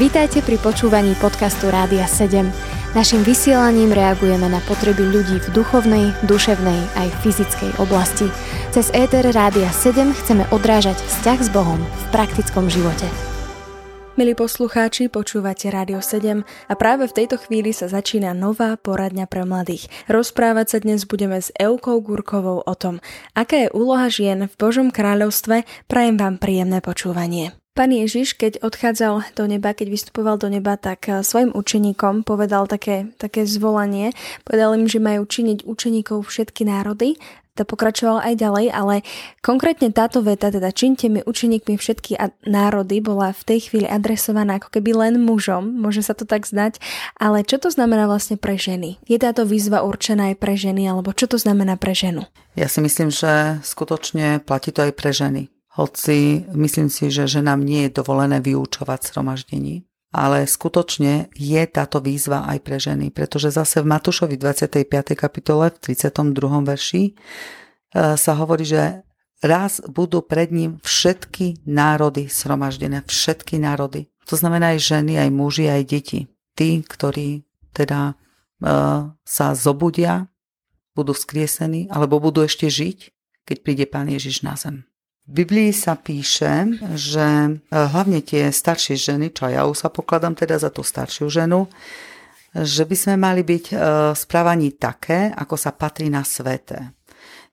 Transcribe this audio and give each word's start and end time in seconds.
Vítajte 0.00 0.40
pri 0.40 0.56
počúvaní 0.58 1.12
podcastu 1.20 1.68
Rádia 1.68 2.08
7. 2.08 2.48
Naším 2.90 3.22
vysielaním 3.22 3.94
reagujeme 3.94 4.50
na 4.50 4.58
potreby 4.66 5.06
ľudí 5.06 5.38
v 5.38 5.48
duchovnej, 5.54 6.10
duševnej 6.26 6.80
aj 6.98 7.08
fyzickej 7.22 7.78
oblasti. 7.78 8.26
Cez 8.74 8.90
ETR 8.90 9.30
Rádia 9.30 9.70
7 9.70 10.10
chceme 10.24 10.42
odrážať 10.50 10.98
vzťah 10.98 11.38
s 11.38 11.48
Bohom 11.54 11.78
v 11.78 12.04
praktickom 12.10 12.66
živote. 12.66 13.06
Milí 14.18 14.34
poslucháči, 14.34 15.06
počúvate 15.06 15.70
Rádio 15.70 16.02
7 16.02 16.42
a 16.42 16.72
práve 16.74 17.06
v 17.06 17.16
tejto 17.22 17.38
chvíli 17.38 17.70
sa 17.70 17.86
začína 17.86 18.34
nová 18.34 18.74
poradňa 18.74 19.30
pre 19.30 19.46
mladých. 19.46 19.86
Rozprávať 20.10 20.66
sa 20.66 20.78
dnes 20.82 21.06
budeme 21.06 21.38
s 21.38 21.54
Eukou 21.60 22.02
Gurkovou 22.02 22.64
o 22.66 22.74
tom, 22.74 22.98
aká 23.38 23.68
je 23.68 23.68
úloha 23.70 24.10
žien 24.10 24.50
v 24.50 24.54
Božom 24.58 24.90
kráľovstve. 24.90 25.62
Prajem 25.86 26.18
vám 26.18 26.42
príjemné 26.42 26.82
počúvanie. 26.82 27.59
Pán 27.70 27.94
Ježiš, 27.94 28.34
keď 28.34 28.66
odchádzal 28.66 29.38
do 29.38 29.44
neba, 29.46 29.70
keď 29.70 29.94
vystupoval 29.94 30.42
do 30.42 30.50
neba, 30.50 30.74
tak 30.74 31.06
eh, 31.06 31.22
svojim 31.22 31.54
učeníkom 31.54 32.26
povedal 32.26 32.66
také, 32.66 33.14
také 33.16 33.46
zvolanie. 33.46 34.10
Povedal 34.42 34.74
im, 34.74 34.90
že 34.90 34.98
majú 34.98 35.22
činiť 35.22 35.64
učeníkov 35.64 36.26
všetky 36.26 36.66
národy 36.66 37.14
to 37.60 37.68
pokračoval 37.68 38.24
aj 38.24 38.40
ďalej, 38.40 38.66
ale 38.72 38.94
konkrétne 39.44 39.92
táto 39.92 40.24
veta, 40.24 40.48
teda 40.48 40.72
činte 40.72 41.12
mi 41.12 41.20
učeníkmi 41.20 41.76
všetky 41.76 42.16
národy, 42.48 43.04
bola 43.04 43.36
v 43.36 43.42
tej 43.44 43.58
chvíli 43.68 43.84
adresovaná 43.84 44.56
ako 44.56 44.80
keby 44.80 44.96
len 44.96 45.14
mužom, 45.20 45.68
môže 45.68 46.00
sa 46.00 46.16
to 46.16 46.24
tak 46.24 46.48
zdať, 46.48 46.80
ale 47.20 47.44
čo 47.44 47.60
to 47.60 47.68
znamená 47.68 48.08
vlastne 48.08 48.40
pre 48.40 48.56
ženy? 48.56 48.96
Je 49.04 49.20
táto 49.20 49.44
výzva 49.44 49.84
určená 49.84 50.32
aj 50.32 50.40
pre 50.40 50.56
ženy, 50.56 50.88
alebo 50.88 51.12
čo 51.12 51.28
to 51.28 51.36
znamená 51.36 51.76
pre 51.76 51.92
ženu? 51.92 52.24
Ja 52.56 52.70
si 52.70 52.80
myslím, 52.80 53.12
že 53.12 53.60
skutočne 53.60 54.40
platí 54.40 54.72
to 54.72 54.88
aj 54.88 54.92
pre 54.96 55.12
ženy 55.12 55.52
hoci 55.80 56.44
myslím 56.52 56.92
si, 56.92 57.08
že 57.08 57.24
ženám 57.24 57.64
nie 57.64 57.88
je 57.88 57.96
dovolené 58.04 58.44
vyučovať 58.44 59.08
sromaždení. 59.08 59.88
Ale 60.10 60.44
skutočne 60.44 61.30
je 61.38 61.62
táto 61.70 62.02
výzva 62.02 62.42
aj 62.50 62.58
pre 62.66 62.82
ženy, 62.82 63.14
pretože 63.14 63.54
zase 63.54 63.78
v 63.80 63.94
Matúšovi 63.94 64.34
25. 64.36 65.14
kapitole 65.14 65.70
v 65.70 65.94
32. 65.94 66.34
verši 66.66 67.02
e, 67.06 67.12
sa 68.18 68.32
hovorí, 68.34 68.66
že 68.66 69.06
raz 69.38 69.78
budú 69.86 70.20
pred 70.20 70.50
ním 70.50 70.82
všetky 70.82 71.62
národy 71.64 72.26
sromaždené, 72.26 73.06
všetky 73.06 73.62
národy. 73.62 74.10
To 74.26 74.34
znamená 74.34 74.74
aj 74.74 74.82
ženy, 74.82 75.14
aj 75.16 75.30
muži, 75.30 75.70
aj 75.70 75.82
deti. 75.86 76.20
Tí, 76.58 76.82
ktorí 76.84 77.46
teda 77.70 78.14
uh, 78.14 79.14
sa 79.24 79.46
zobudia, 79.56 80.28
budú 80.92 81.16
skriesení, 81.16 81.88
alebo 81.88 82.20
budú 82.20 82.44
ešte 82.44 82.68
žiť, 82.68 82.98
keď 83.46 83.56
príde 83.64 83.84
Pán 83.88 84.10
Ježiš 84.10 84.44
na 84.44 84.58
zem. 84.58 84.89
V 85.30 85.46
Biblii 85.46 85.70
sa 85.70 85.94
píše, 85.94 86.74
že 86.98 87.22
e, 87.22 87.50
hlavne 87.70 88.18
tie 88.18 88.50
staršie 88.50 88.98
ženy, 88.98 89.30
čo 89.30 89.46
ja 89.46 89.62
sa 89.78 89.86
pokladám 89.86 90.34
teda 90.34 90.58
za 90.58 90.74
tú 90.74 90.82
staršiu 90.82 91.30
ženu, 91.30 91.70
že 92.50 92.82
by 92.82 92.96
sme 92.98 93.14
mali 93.14 93.46
byť 93.46 93.64
e, 93.70 93.74
správaní 94.18 94.74
také, 94.74 95.30
ako 95.30 95.54
sa 95.54 95.70
patrí 95.70 96.10
na 96.10 96.26
svete. 96.26 96.98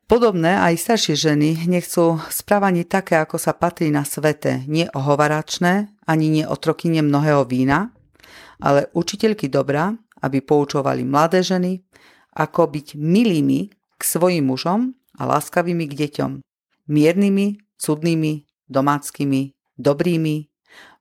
Podobné 0.10 0.58
aj 0.58 0.74
staršie 0.74 1.14
ženy 1.14 1.70
nechcú 1.70 2.18
správaní 2.34 2.82
také, 2.82 3.22
ako 3.22 3.38
sa 3.38 3.54
patrí 3.54 3.94
na 3.94 4.02
svete, 4.02 4.66
nie 4.66 4.90
ohovaračné, 4.98 6.02
ani 6.10 6.34
nie 6.34 6.50
otrokyne 6.50 7.06
mnohého 7.06 7.46
vína, 7.46 7.94
ale 8.58 8.90
učiteľky 8.98 9.54
dobra, 9.54 9.94
aby 10.26 10.42
poučovali 10.42 11.06
mladé 11.06 11.46
ženy, 11.46 11.78
ako 12.42 12.74
byť 12.74 12.98
milými 12.98 13.70
k 13.70 14.02
svojim 14.02 14.50
mužom 14.50 14.98
a 15.22 15.30
láskavými 15.30 15.86
k 15.86 15.94
deťom, 15.94 16.42
miernymi, 16.90 17.67
cudnými, 17.78 18.46
domáckými, 18.68 19.54
dobrými, 19.78 20.50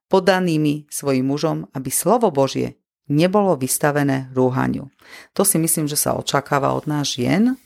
podanými 0.06 0.86
svojim 0.86 1.26
mužom, 1.26 1.66
aby 1.74 1.90
slovo 1.90 2.30
Božie 2.30 2.78
nebolo 3.10 3.54
vystavené 3.58 4.30
rúhaniu. 4.34 4.90
To 5.34 5.42
si 5.42 5.58
myslím, 5.58 5.86
že 5.86 5.98
sa 5.98 6.14
očakáva 6.14 6.74
od 6.74 6.86
nás 6.86 7.14
žien 7.14 7.58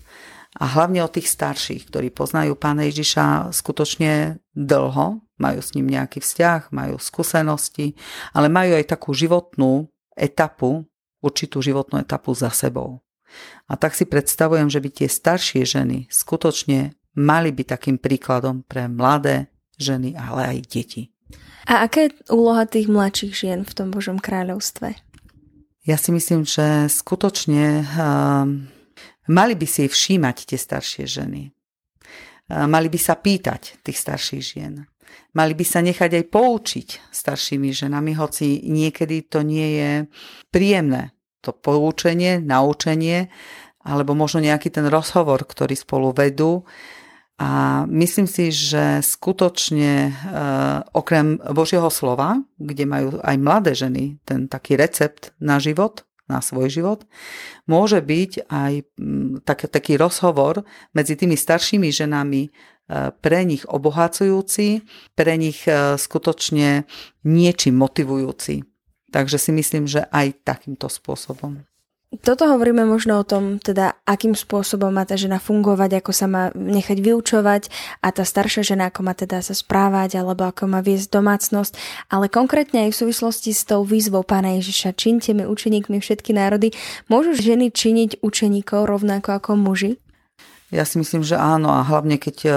a 0.56 0.64
hlavne 0.66 1.04
od 1.04 1.12
tých 1.14 1.30
starších, 1.30 1.88
ktorí 1.88 2.10
poznajú 2.10 2.56
pána 2.56 2.88
Ježiša 2.88 3.54
skutočne 3.54 4.42
dlho, 4.52 5.22
majú 5.40 5.60
s 5.62 5.72
ním 5.72 5.88
nejaký 5.88 6.20
vzťah, 6.20 6.74
majú 6.74 7.00
skúsenosti, 7.00 7.96
ale 8.36 8.52
majú 8.52 8.76
aj 8.76 8.84
takú 8.90 9.16
životnú 9.16 9.88
etapu, 10.12 10.84
určitú 11.24 11.64
životnú 11.64 12.00
etapu 12.00 12.36
za 12.36 12.52
sebou. 12.52 13.00
A 13.70 13.78
tak 13.78 13.94
si 13.94 14.04
predstavujem, 14.04 14.66
že 14.66 14.82
by 14.82 14.88
tie 14.90 15.08
staršie 15.08 15.62
ženy 15.62 16.10
skutočne 16.10 16.98
mali 17.16 17.50
byť 17.50 17.66
takým 17.66 17.96
príkladom 17.98 18.62
pre 18.66 18.86
mladé 18.86 19.50
ženy, 19.80 20.14
ale 20.14 20.56
aj 20.56 20.58
deti. 20.68 21.02
A 21.70 21.86
aká 21.86 22.08
je 22.08 22.16
úloha 22.30 22.66
tých 22.66 22.90
mladších 22.90 23.32
žien 23.32 23.60
v 23.62 23.72
tom 23.72 23.88
Božom 23.94 24.18
kráľovstve? 24.18 24.98
Ja 25.86 25.96
si 25.96 26.10
myslím, 26.12 26.44
že 26.44 26.90
skutočne 26.90 27.86
uh, 27.86 28.44
mali 29.30 29.54
by 29.56 29.66
si 29.66 29.88
všímať 29.88 30.36
tie 30.50 30.58
staršie 30.60 31.04
ženy. 31.08 31.50
Uh, 32.50 32.66
mali 32.66 32.90
by 32.90 32.98
sa 33.00 33.16
pýtať 33.16 33.80
tých 33.80 33.98
starších 33.98 34.42
žien. 34.42 34.84
Mali 35.30 35.54
by 35.54 35.62
sa 35.62 35.78
nechať 35.78 36.10
aj 36.10 36.24
poučiť 36.26 36.88
staršími 37.14 37.70
ženami, 37.70 38.18
hoci 38.18 38.66
niekedy 38.66 39.30
to 39.30 39.46
nie 39.46 39.68
je 39.78 39.92
príjemné. 40.50 41.14
To 41.40 41.54
poučenie, 41.54 42.42
naučenie, 42.42 43.30
alebo 43.86 44.12
možno 44.12 44.44
nejaký 44.44 44.68
ten 44.74 44.84
rozhovor, 44.90 45.46
ktorý 45.46 45.72
spolu 45.72 46.12
vedú, 46.12 46.66
a 47.40 47.82
myslím 47.88 48.28
si, 48.28 48.52
že 48.52 49.00
skutočne 49.00 50.12
e, 50.12 50.12
okrem 50.92 51.40
Božieho 51.40 51.88
slova, 51.88 52.36
kde 52.60 52.84
majú 52.84 53.16
aj 53.24 53.36
mladé 53.40 53.72
ženy 53.72 54.20
ten 54.28 54.44
taký 54.44 54.76
recept 54.76 55.32
na 55.40 55.56
život, 55.56 56.04
na 56.28 56.44
svoj 56.44 56.68
život, 56.68 57.08
môže 57.64 57.96
byť 58.04 58.44
aj 58.44 58.72
tak, 59.48 59.72
taký 59.72 59.96
rozhovor 59.96 60.68
medzi 60.92 61.16
tými 61.16 61.32
staršími 61.32 61.88
ženami 61.88 62.42
e, 62.44 62.50
pre 63.08 63.40
nich 63.48 63.64
obohacujúci, 63.64 64.84
pre 65.16 65.40
nich 65.40 65.64
e, 65.64 65.96
skutočne 65.96 66.84
niečím 67.24 67.80
motivujúci. 67.80 68.68
Takže 69.16 69.40
si 69.40 69.50
myslím, 69.56 69.88
že 69.88 70.04
aj 70.12 70.44
takýmto 70.44 70.92
spôsobom. 70.92 71.69
Toto 72.10 72.42
hovoríme 72.42 72.82
možno 72.82 73.22
o 73.22 73.24
tom, 73.24 73.62
teda 73.62 73.94
akým 74.02 74.34
spôsobom 74.34 74.90
má 74.90 75.06
tá 75.06 75.14
žena 75.14 75.38
fungovať, 75.38 76.02
ako 76.02 76.10
sa 76.10 76.26
má 76.26 76.50
nechať 76.58 76.98
vyučovať 76.98 77.70
a 78.02 78.10
tá 78.10 78.26
staršia 78.26 78.66
žena, 78.66 78.90
ako 78.90 79.06
má 79.06 79.14
teda 79.14 79.38
sa 79.38 79.54
správať 79.54 80.18
alebo 80.18 80.42
ako 80.42 80.66
má 80.66 80.82
viesť 80.82 81.06
domácnosť, 81.06 81.78
ale 82.10 82.26
konkrétne 82.26 82.90
aj 82.90 82.98
v 82.98 83.00
súvislosti 83.06 83.54
s 83.54 83.62
tou 83.62 83.86
výzvou 83.86 84.26
pána 84.26 84.58
Ježiša, 84.58 84.98
činte 84.98 85.30
mi 85.30 85.46
učeníkmi 85.46 86.02
všetky 86.02 86.34
národy, 86.34 86.74
môžu 87.06 87.38
ženy 87.38 87.70
činiť 87.70 88.26
učeníkov 88.26 88.90
rovnako 88.90 89.38
ako 89.38 89.54
muži? 89.54 90.02
Ja 90.74 90.82
si 90.82 90.98
myslím, 90.98 91.22
že 91.22 91.38
áno 91.38 91.70
a 91.70 91.86
hlavne 91.86 92.18
keď 92.18 92.36
eh, 92.42 92.54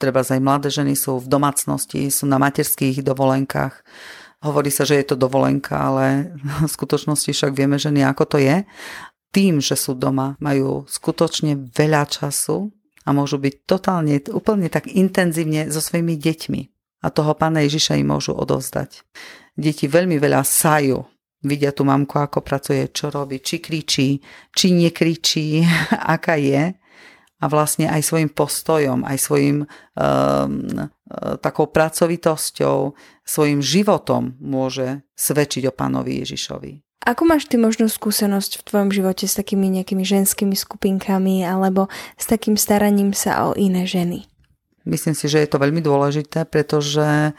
treba 0.00 0.24
aj 0.24 0.40
mladé 0.40 0.72
ženy 0.72 0.96
sú 0.96 1.20
v 1.20 1.28
domácnosti, 1.28 2.08
sú 2.08 2.24
na 2.24 2.40
materských 2.40 3.04
dovolenkách, 3.04 3.76
Hovorí 4.44 4.68
sa, 4.68 4.84
že 4.84 5.00
je 5.00 5.06
to 5.12 5.16
dovolenka, 5.16 5.76
ale 5.76 6.36
v 6.64 6.68
skutočnosti 6.68 7.32
však 7.32 7.52
vieme, 7.56 7.80
že 7.80 7.88
nie 7.88 8.04
ako 8.04 8.36
to 8.36 8.38
je. 8.40 8.68
Tým, 9.32 9.60
že 9.60 9.76
sú 9.76 9.96
doma, 9.96 10.36
majú 10.40 10.84
skutočne 10.88 11.72
veľa 11.72 12.08
času 12.08 12.72
a 13.04 13.12
môžu 13.12 13.38
byť 13.38 13.54
totálne, 13.64 14.18
úplne 14.32 14.68
tak 14.68 14.88
intenzívne 14.90 15.68
so 15.68 15.80
svojimi 15.80 16.16
deťmi. 16.16 16.60
A 17.04 17.12
toho 17.12 17.36
pána 17.36 17.62
Ježiša 17.62 18.00
im 18.00 18.10
môžu 18.10 18.32
odovzdať. 18.32 19.04
Deti 19.56 19.86
veľmi 19.86 20.16
veľa 20.16 20.42
sajú, 20.42 21.04
vidia 21.44 21.70
tú 21.70 21.84
mamku, 21.86 22.16
ako 22.18 22.42
pracuje, 22.42 22.90
čo 22.90 23.12
robí, 23.12 23.40
či 23.40 23.60
kričí, 23.60 24.20
či 24.52 24.66
nekričí, 24.72 25.62
aká 26.16 26.36
je 26.36 26.74
a 27.36 27.44
vlastne 27.52 27.86
aj 27.88 28.00
svojim 28.00 28.30
postojom, 28.32 29.04
aj 29.04 29.18
svojim 29.20 29.56
um, 29.64 30.88
takou 31.44 31.68
pracovitosťou, 31.68 32.96
svojim 33.22 33.60
životom 33.60 34.40
môže 34.40 35.04
svedčiť 35.14 35.68
o 35.68 35.72
pánovi 35.76 36.24
Ježišovi. 36.24 36.72
Ako 37.06 37.22
máš 37.22 37.46
ty 37.46 37.54
možno 37.54 37.86
skúsenosť 37.86 38.58
v 38.58 38.66
tvojom 38.66 38.90
živote 38.90 39.30
s 39.30 39.38
takými 39.38 39.70
nejakými 39.70 40.02
ženskými 40.02 40.58
skupinkami 40.58 41.46
alebo 41.46 41.86
s 42.18 42.26
takým 42.26 42.58
staraním 42.58 43.14
sa 43.14 43.46
o 43.46 43.54
iné 43.54 43.86
ženy? 43.86 44.26
Myslím 44.82 45.14
si, 45.14 45.30
že 45.30 45.42
je 45.42 45.50
to 45.50 45.62
veľmi 45.62 45.78
dôležité, 45.82 46.50
pretože 46.50 47.30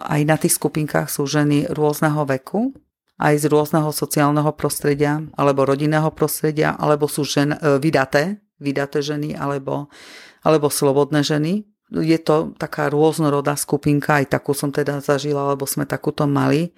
aj 0.00 0.20
na 0.26 0.36
tých 0.38 0.58
skupinkách 0.58 1.10
sú 1.10 1.26
ženy 1.26 1.70
rôzneho 1.70 2.22
veku, 2.26 2.74
aj 3.20 3.34
z 3.36 3.46
rôzneho 3.52 3.92
sociálneho 3.92 4.48
prostredia 4.56 5.20
alebo 5.36 5.68
rodinného 5.68 6.08
prostredia, 6.10 6.72
alebo 6.80 7.04
sú 7.04 7.28
žen, 7.28 7.52
e, 7.52 7.76
vydaté 7.76 8.40
vydaté 8.60 9.00
ženy 9.00 9.34
alebo, 9.34 9.88
alebo 10.44 10.68
slobodné 10.68 11.24
ženy. 11.24 11.66
Je 11.90 12.18
to 12.22 12.54
taká 12.54 12.86
rôznorodá 12.86 13.58
skupinka, 13.58 14.22
aj 14.22 14.36
takú 14.38 14.54
som 14.54 14.70
teda 14.70 15.02
zažila, 15.02 15.50
alebo 15.50 15.66
sme 15.66 15.88
takúto 15.88 16.28
mali 16.30 16.70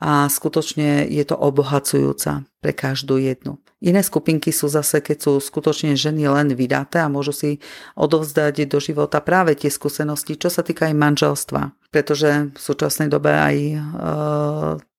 a 0.00 0.28
skutočne 0.28 1.08
je 1.08 1.24
to 1.24 1.36
obohacujúca 1.36 2.44
pre 2.60 2.72
každú 2.72 3.16
jednu. 3.16 3.56
Iné 3.80 4.00
skupinky 4.00 4.52
sú 4.52 4.72
zase, 4.72 5.04
keď 5.04 5.18
sú 5.20 5.32
skutočne 5.40 5.96
ženy 5.96 6.28
len 6.28 6.48
vydaté 6.56 7.00
a 7.04 7.12
môžu 7.12 7.32
si 7.32 7.50
odovzdať 7.96 8.68
do 8.68 8.80
života 8.80 9.20
práve 9.20 9.52
tie 9.56 9.68
skúsenosti, 9.68 10.40
čo 10.40 10.48
sa 10.48 10.64
týka 10.64 10.88
aj 10.88 10.96
manželstva. 10.96 11.62
pretože 11.92 12.52
v 12.52 12.60
súčasnej 12.60 13.08
dobe 13.08 13.32
aj 13.32 13.56
e, 13.56 13.78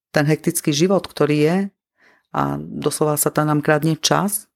ten 0.10 0.26
hektický 0.26 0.74
život, 0.74 1.06
ktorý 1.06 1.38
je 1.38 1.58
a 2.34 2.58
doslova 2.58 3.22
sa 3.22 3.30
tam 3.30 3.54
nám 3.54 3.62
kradne 3.62 4.02
čas, 4.02 4.47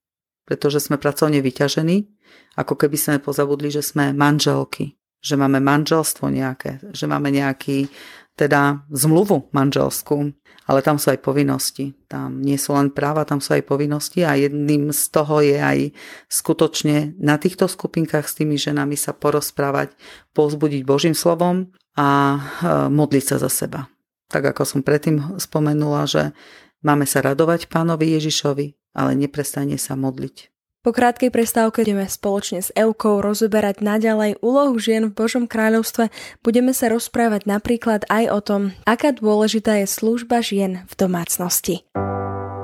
pretože 0.52 0.84
sme 0.84 1.00
pracovne 1.00 1.40
vyťažení, 1.40 2.12
ako 2.60 2.76
keby 2.76 3.00
sme 3.00 3.24
pozabudli, 3.24 3.72
že 3.72 3.80
sme 3.80 4.12
manželky, 4.12 5.00
že 5.24 5.40
máme 5.40 5.64
manželstvo 5.64 6.28
nejaké, 6.28 6.92
že 6.92 7.08
máme 7.08 7.32
nejaký 7.32 7.88
teda 8.36 8.84
zmluvu 8.92 9.48
manželskú, 9.56 10.36
ale 10.68 10.84
tam 10.84 11.00
sú 11.00 11.08
aj 11.08 11.24
povinnosti. 11.24 11.96
Tam 12.04 12.44
nie 12.44 12.60
sú 12.60 12.76
len 12.76 12.92
práva, 12.92 13.24
tam 13.24 13.40
sú 13.40 13.56
aj 13.56 13.64
povinnosti 13.64 14.28
a 14.28 14.36
jedným 14.36 14.92
z 14.92 15.02
toho 15.08 15.40
je 15.40 15.56
aj 15.56 15.78
skutočne 16.28 17.16
na 17.16 17.40
týchto 17.40 17.64
skupinkách 17.64 18.28
s 18.28 18.36
tými 18.36 18.60
ženami 18.60 18.92
sa 18.92 19.16
porozprávať, 19.16 19.96
pozbudiť 20.36 20.84
Božím 20.84 21.16
slovom 21.16 21.72
a 21.96 22.36
e, 22.36 22.40
modliť 22.92 23.24
sa 23.24 23.36
za 23.40 23.48
seba. 23.48 23.88
Tak 24.28 24.52
ako 24.52 24.68
som 24.68 24.80
predtým 24.84 25.40
spomenula, 25.40 26.04
že 26.04 26.36
máme 26.84 27.08
sa 27.08 27.24
radovať 27.24 27.72
pánovi 27.72 28.20
Ježišovi, 28.20 28.81
ale 28.92 29.16
neprestane 29.16 29.76
sa 29.80 29.96
modliť. 29.98 30.52
Po 30.82 30.90
krátkej 30.90 31.30
prestávke 31.30 31.86
ideme 31.86 32.10
spoločne 32.10 32.58
s 32.58 32.74
Eukou 32.74 33.22
rozoberať 33.22 33.86
naďalej 33.86 34.42
úlohu 34.42 34.74
žien 34.82 35.06
v 35.06 35.14
Božom 35.14 35.46
kráľovstve. 35.46 36.10
Budeme 36.42 36.74
sa 36.74 36.90
rozprávať 36.90 37.46
napríklad 37.46 38.02
aj 38.10 38.24
o 38.34 38.40
tom, 38.42 38.62
aká 38.82 39.14
dôležitá 39.14 39.78
je 39.78 39.86
služba 39.86 40.42
žien 40.42 40.82
v 40.90 40.92
domácnosti. 40.98 41.86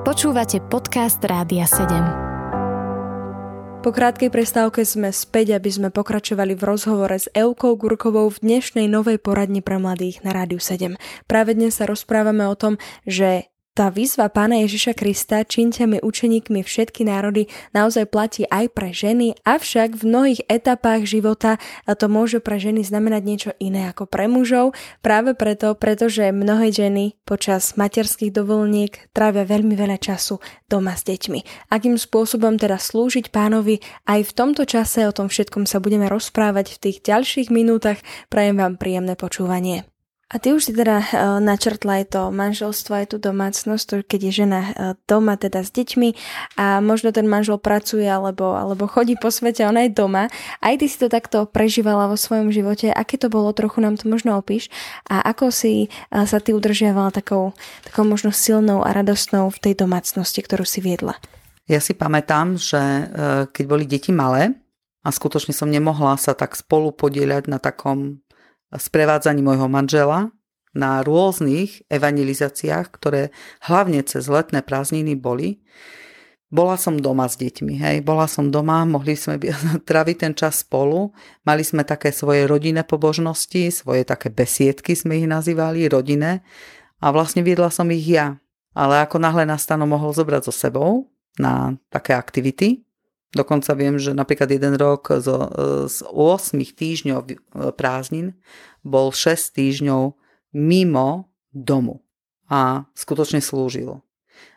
Počúvate 0.03 0.59
podcast 0.67 1.23
Rádia 1.23 1.63
7. 1.63 2.29
Po 3.79 3.95
krátkej 3.95 4.27
prestávke 4.27 4.83
sme 4.83 5.15
späť, 5.15 5.55
aby 5.55 5.71
sme 5.71 5.87
pokračovali 5.87 6.51
v 6.59 6.67
rozhovore 6.67 7.15
s 7.15 7.31
Eukou 7.31 7.79
Gurkovou 7.79 8.27
v 8.27 8.43
dnešnej 8.43 8.91
novej 8.91 9.23
poradni 9.23 9.63
pre 9.63 9.79
mladých 9.79 10.19
na 10.27 10.35
Rádiu 10.35 10.59
7. 10.59 10.99
Práve 11.23 11.55
dnes 11.55 11.79
sa 11.79 11.87
rozprávame 11.87 12.43
o 12.51 12.59
tom, 12.59 12.75
že 13.07 13.47
tá 13.79 13.87
výzva 13.87 14.27
pána 14.27 14.59
Ježiša 14.67 14.91
Krista, 14.91 15.47
čínte 15.47 15.87
mi 15.87 16.03
učeníkmi 16.03 16.67
všetky 16.67 17.07
národy, 17.07 17.47
naozaj 17.71 18.11
platí 18.11 18.43
aj 18.51 18.75
pre 18.75 18.91
ženy, 18.91 19.39
avšak 19.47 19.95
v 19.95 20.03
mnohých 20.03 20.41
etapách 20.51 21.07
života 21.07 21.55
to 21.87 22.11
môže 22.11 22.43
pre 22.43 22.59
ženy 22.59 22.83
znamenať 22.83 23.23
niečo 23.23 23.51
iné 23.55 23.87
ako 23.87 24.03
pre 24.03 24.27
mužov, 24.27 24.75
práve 24.99 25.31
preto, 25.31 25.79
pretože 25.79 26.27
mnohé 26.35 26.75
ženy 26.75 27.15
počas 27.23 27.79
materských 27.79 28.35
dovolniek 28.35 29.15
trávia 29.15 29.47
veľmi 29.47 29.79
veľa 29.79 29.95
času 29.95 30.43
doma 30.67 30.99
s 30.99 31.07
deťmi. 31.07 31.71
Akým 31.71 31.95
spôsobom 31.95 32.59
teda 32.59 32.75
slúžiť 32.75 33.31
pánovi, 33.31 33.79
aj 34.11 34.27
v 34.27 34.35
tomto 34.35 34.67
čase 34.67 35.07
o 35.07 35.15
tom 35.15 35.31
všetkom 35.31 35.63
sa 35.63 35.79
budeme 35.79 36.11
rozprávať 36.11 36.75
v 36.75 36.81
tých 36.83 36.97
ďalších 37.07 37.47
minútach. 37.47 38.03
Prajem 38.27 38.59
vám 38.59 38.75
príjemné 38.75 39.15
počúvanie. 39.15 39.87
A 40.29 40.37
ty 40.37 40.53
už 40.53 40.69
si 40.69 40.71
teda 40.77 41.01
uh, 41.01 41.41
načrtla 41.41 42.05
aj 42.05 42.13
to 42.13 42.21
manželstvo, 42.29 43.01
aj 43.01 43.05
tú 43.11 43.17
domácnosť, 43.17 44.05
keď 44.05 44.19
je 44.29 44.33
žena 44.45 44.61
uh, 44.61 44.71
doma 45.09 45.33
teda 45.41 45.65
s 45.65 45.73
deťmi 45.73 46.13
a 46.53 46.85
možno 46.85 47.09
ten 47.09 47.25
manžel 47.25 47.57
pracuje 47.57 48.05
alebo, 48.05 48.53
alebo 48.53 48.85
chodí 48.85 49.17
po 49.17 49.33
svete, 49.33 49.65
ona 49.65 49.89
je 49.89 49.97
doma. 49.97 50.29
Aj 50.61 50.77
ty 50.77 50.85
si 50.85 51.01
to 51.01 51.09
takto 51.09 51.49
prežívala 51.49 52.05
vo 52.05 52.13
svojom 52.13 52.53
živote. 52.53 52.93
Aké 52.93 53.17
to 53.17 53.33
bolo, 53.33 53.57
trochu 53.57 53.81
nám 53.81 53.97
to 53.97 54.05
možno 54.05 54.37
opíš. 54.37 54.69
A 55.09 55.17
ako 55.33 55.49
si 55.49 55.89
uh, 55.89 56.29
sa 56.29 56.37
ty 56.37 56.53
udržiavala 56.53 57.09
takou, 57.09 57.57
takou 57.81 58.05
možno 58.05 58.29
silnou 58.29 58.85
a 58.85 58.93
radostnou 58.93 59.49
v 59.49 59.57
tej 59.57 59.73
domácnosti, 59.81 60.45
ktorú 60.45 60.61
si 60.61 60.77
viedla? 60.77 61.17
Ja 61.65 61.81
si 61.81 61.93
pamätám, 61.93 62.57
že 62.57 62.81
keď 63.53 63.63
boli 63.69 63.85
deti 63.85 64.09
malé 64.09 64.57
a 65.05 65.13
skutočne 65.13 65.53
som 65.53 65.69
nemohla 65.69 66.17
sa 66.17 66.33
tak 66.33 66.57
spolu 66.57 66.89
podieľať 66.89 67.45
na 67.45 67.61
takom 67.61 68.25
sprevádzaní 68.75 69.41
môjho 69.41 69.65
manžela 69.65 70.29
na 70.77 71.01
rôznych 71.01 71.81
evangelizáciách, 71.89 72.93
ktoré 72.93 73.33
hlavne 73.65 74.05
cez 74.05 74.29
letné 74.29 74.61
prázdniny 74.61 75.17
boli. 75.17 75.65
Bola 76.49 76.81
som 76.81 76.97
doma 76.97 77.29
s 77.29 77.37
deťmi, 77.37 77.77
hej, 77.77 77.97
bola 78.01 78.25
som 78.25 78.49
doma, 78.49 78.81
mohli 78.81 79.13
sme 79.13 79.37
traviť 79.89 80.17
ten 80.17 80.33
čas 80.33 80.65
spolu, 80.65 81.13
mali 81.45 81.61
sme 81.61 81.85
také 81.85 82.09
svoje 82.09 82.49
rodinné 82.49 82.81
pobožnosti, 82.81 83.69
svoje 83.69 84.01
také 84.01 84.33
besiedky 84.33 84.97
sme 84.97 85.21
ich 85.21 85.29
nazývali, 85.29 85.85
rodinné 85.85 86.41
a 86.97 87.13
vlastne 87.13 87.45
viedla 87.45 87.69
som 87.69 87.85
ich 87.93 88.05
ja. 88.05 88.41
Ale 88.73 89.01
ako 89.01 89.21
náhle 89.21 89.45
nastanú, 89.45 89.85
mohol 89.85 90.13
zobrať 90.13 90.49
so 90.49 90.53
sebou 90.53 91.09
na 91.37 91.77
také 91.93 92.17
aktivity, 92.17 92.85
Dokonca 93.29 93.77
viem, 93.77 94.01
že 94.01 94.17
napríklad 94.17 94.49
jeden 94.49 94.73
rok 94.73 95.13
z, 95.21 95.29
z 95.85 95.97
8 96.01 96.57
týždňov 96.73 97.19
e, 97.29 97.33
prázdnin 97.77 98.33
bol 98.81 99.13
6 99.13 99.53
týždňov 99.53 100.17
mimo 100.57 101.29
domu 101.53 102.01
a 102.49 102.89
skutočne 102.97 103.37
slúžil. 103.37 104.01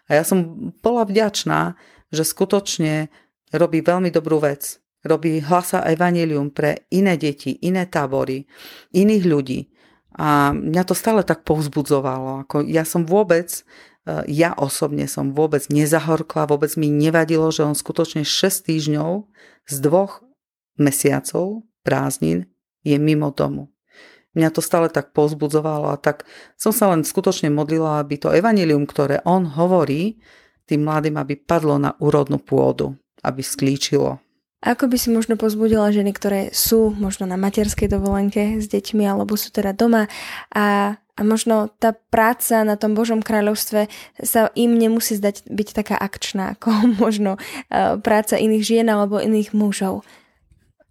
A 0.09 0.11
ja 0.17 0.25
som 0.25 0.73
bola 0.81 1.05
vďačná, 1.05 1.77
že 2.09 2.25
skutočne 2.25 3.13
robí 3.53 3.85
veľmi 3.85 4.09
dobrú 4.09 4.41
vec. 4.41 4.81
Robí 5.05 5.43
hlasa 5.43 5.85
evanelium 5.85 6.55
pre 6.55 6.89
iné 6.95 7.19
deti, 7.19 7.59
iné 7.61 7.85
tábory, 7.91 8.47
iných 8.95 9.25
ľudí. 9.27 9.61
A 10.17 10.53
mňa 10.53 10.83
to 10.85 10.95
stále 10.97 11.25
tak 11.25 11.45
povzbudzovalo. 11.45 12.47
Ako 12.47 12.65
ja 12.69 12.85
som 12.85 13.09
vôbec 13.09 13.65
ja 14.27 14.51
osobne 14.59 15.07
som 15.07 15.31
vôbec 15.31 15.63
nezahorkla, 15.71 16.51
vôbec 16.51 16.75
mi 16.75 16.91
nevadilo, 16.91 17.55
že 17.55 17.63
on 17.63 17.79
skutočne 17.79 18.27
6 18.27 18.67
týždňov 18.67 19.31
z 19.71 19.77
dvoch 19.79 20.27
mesiacov 20.75 21.63
prázdnin 21.87 22.51
je 22.83 22.99
mimo 22.99 23.31
domu. 23.31 23.71
Mňa 24.33 24.49
to 24.49 24.65
stále 24.65 24.89
tak 24.89 25.13
pozbudzovalo 25.13 25.93
a 25.93 26.01
tak 26.01 26.25
som 26.57 26.73
sa 26.73 26.89
len 26.89 27.05
skutočne 27.05 27.53
modlila, 27.53 28.01
aby 28.01 28.17
to 28.17 28.33
evanilium, 28.33 28.89
ktoré 28.89 29.21
on 29.29 29.45
hovorí 29.45 30.25
tým 30.65 30.89
mladým, 30.89 31.21
aby 31.21 31.37
padlo 31.37 31.77
na 31.77 31.93
úrodnú 32.01 32.41
pôdu, 32.41 32.97
aby 33.21 33.45
sklíčilo. 33.45 34.22
Ako 34.63 34.87
by 34.87 34.97
si 34.97 35.11
možno 35.11 35.35
pozbudila 35.35 35.91
ženy, 35.91 36.15
ktoré 36.15 36.55
sú 36.55 36.95
možno 36.95 37.27
na 37.27 37.35
materskej 37.35 37.91
dovolenke 37.91 38.63
s 38.63 38.71
deťmi 38.71 39.03
alebo 39.03 39.35
sú 39.35 39.51
teda 39.51 39.75
doma 39.75 40.07
a 40.55 40.97
a 41.13 41.29
možno 41.29 41.69
tá 41.77 41.93
práca 41.93 42.65
na 42.65 42.81
tom 42.81 42.97
Božom 42.97 43.21
kráľovstve 43.21 43.93
sa 44.25 44.49
im 44.57 44.81
nemusí 44.81 45.21
zdať 45.21 45.45
byť 45.45 45.69
taká 45.77 45.97
akčná, 46.01 46.57
ako 46.57 46.73
možno 47.05 47.37
eh, 47.69 48.01
práca 48.01 48.41
iných 48.41 48.65
žien 48.65 48.87
alebo 48.89 49.21
iných 49.21 49.53
mužov. 49.53 50.09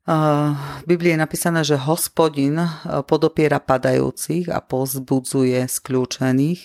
V 0.01 0.83
Biblii 0.89 1.13
je 1.13 1.21
napísané, 1.21 1.61
že 1.61 1.77
hospodin 1.77 2.57
eh, 2.57 2.69
podopiera 3.05 3.61
padajúcich 3.61 4.49
a 4.49 4.57
pozbudzuje 4.57 5.61
skľúčených. 5.69 6.61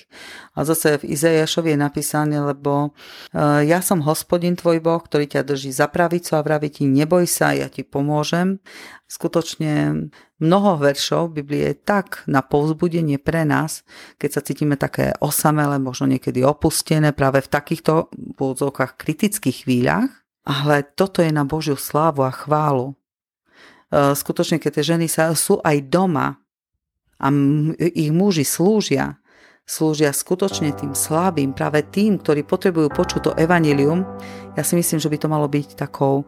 A 0.56 0.64
zase 0.64 0.96
v 0.96 1.12
Izajašovi 1.12 1.76
je 1.76 1.78
napísané, 1.78 2.40
lebo 2.40 2.96
eh, 3.36 3.68
ja 3.68 3.84
som 3.84 4.00
hospodin 4.08 4.56
tvoj 4.56 4.80
Boh, 4.80 5.04
ktorý 5.04 5.28
ťa 5.28 5.44
drží 5.52 5.68
za 5.68 5.84
pravicu 5.92 6.32
a 6.32 6.40
vraví 6.40 6.72
ti, 6.72 6.88
neboj 6.88 7.28
sa, 7.28 7.52
ja 7.52 7.68
ti 7.68 7.84
pomôžem. 7.84 8.56
Skutočne 9.04 10.08
mnoho 10.40 10.80
veršov 10.80 11.36
Biblie 11.36 11.76
je 11.76 11.76
tak 11.76 12.24
na 12.24 12.40
povzbudenie 12.40 13.20
pre 13.20 13.44
nás, 13.44 13.84
keď 14.16 14.30
sa 14.32 14.40
cítime 14.40 14.80
také 14.80 15.12
osamele, 15.20 15.76
možno 15.76 16.08
niekedy 16.08 16.40
opustené 16.40 17.12
práve 17.12 17.44
v 17.44 17.52
takýchto 17.52 18.08
v 18.40 18.96
kritických 18.96 19.68
chvíľach. 19.68 20.08
Ale 20.48 20.88
toto 20.96 21.20
je 21.20 21.28
na 21.28 21.44
Božiu 21.44 21.76
slávu 21.76 22.24
a 22.24 22.32
chválu 22.32 22.96
E, 22.96 23.05
skutočne, 23.92 24.58
keď 24.58 24.70
tie 24.80 24.84
ženy 24.96 25.06
sa, 25.06 25.30
sú 25.34 25.62
aj 25.62 25.86
doma 25.86 26.38
a 27.16 27.26
ich 27.78 28.12
muži 28.12 28.44
slúžia, 28.44 29.16
slúžia 29.66 30.14
skutočne 30.14 30.70
tým 30.72 30.94
slabým, 30.94 31.50
práve 31.50 31.82
tým, 31.82 32.22
ktorí 32.22 32.46
potrebujú 32.46 32.88
počuť 32.92 33.20
to 33.20 33.32
evanilium, 33.34 34.06
ja 34.54 34.62
si 34.62 34.78
myslím, 34.78 35.02
že 35.02 35.10
by 35.10 35.18
to 35.18 35.28
malo 35.28 35.50
byť 35.50 35.68
takou 35.74 36.22
e, 36.22 36.24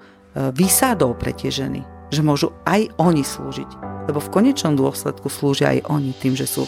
výsadou 0.51 1.15
pre 1.15 1.31
tie 1.31 1.49
ženy, 1.49 1.87
že 2.11 2.27
môžu 2.27 2.51
aj 2.67 2.91
oni 2.99 3.23
slúžiť. 3.23 3.71
Lebo 4.11 4.19
v 4.19 4.33
konečnom 4.33 4.75
dôsledku 4.75 5.31
slúžia 5.31 5.77
aj 5.79 5.87
oni 5.87 6.11
tým, 6.19 6.35
že 6.35 6.51
sú 6.51 6.67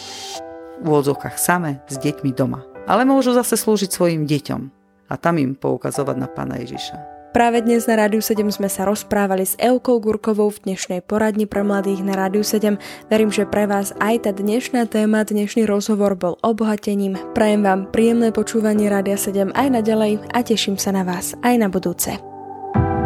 v 0.80 0.85
úvodzovkách 0.87 1.37
same 1.37 1.82
s 1.90 1.99
deťmi 1.99 2.30
doma. 2.32 2.62
Ale 2.87 3.02
môžu 3.02 3.35
zase 3.35 3.59
slúžiť 3.59 3.90
svojim 3.90 4.25
deťom 4.25 4.62
a 5.11 5.14
tam 5.18 5.42
im 5.42 5.59
poukazovať 5.59 6.16
na 6.16 6.28
Pána 6.30 6.62
Ježiša. 6.62 7.10
Práve 7.30 7.62
dnes 7.62 7.87
na 7.87 7.94
Rádiu 7.94 8.18
7 8.18 8.42
sme 8.50 8.66
sa 8.66 8.82
rozprávali 8.82 9.46
s 9.46 9.54
Eukou 9.62 10.02
Gurkovou 10.02 10.50
v 10.50 10.66
dnešnej 10.66 10.99
poradni 10.99 11.46
pre 11.46 11.62
mladých 11.62 12.02
na 12.02 12.18
Rádiu 12.18 12.42
7. 12.42 12.75
Verím, 13.06 13.30
že 13.30 13.46
pre 13.46 13.70
vás 13.70 13.94
aj 14.02 14.26
tá 14.26 14.30
dnešná 14.34 14.90
téma, 14.90 15.22
dnešný 15.22 15.62
rozhovor 15.62 16.18
bol 16.18 16.42
obohatením. 16.42 17.14
Prajem 17.38 17.62
vám 17.62 17.87
príjemné 17.94 18.34
počúvanie 18.34 18.90
Rádia 18.90 19.14
7 19.14 19.54
aj 19.54 19.68
naďalej 19.78 20.26
a 20.26 20.42
teším 20.42 20.75
sa 20.75 20.90
na 20.90 21.06
vás 21.06 21.38
aj 21.46 21.54
na 21.54 21.70
budúce. 21.70 22.18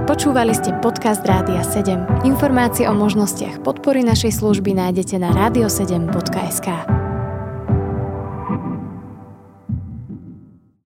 Počúvali 0.09 0.57
ste 0.57 0.73
podcast 0.81 1.21
Rádia 1.29 1.61
7. 1.61 2.25
Informácie 2.25 2.89
o 2.89 2.97
možnostiach 2.97 3.61
podpory 3.61 4.01
našej 4.09 4.41
služby 4.41 4.73
nájdete 4.73 5.21
na 5.21 5.37
radio7.sk. 5.37 7.04